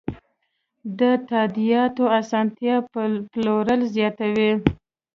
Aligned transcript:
د 0.99 1.01
تادیاتو 1.29 2.03
اسانتیا 2.19 2.75
پلور 3.33 3.67
زیاتوي. 3.95 4.51